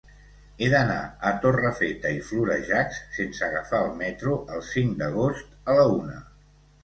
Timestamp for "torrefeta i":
1.43-2.23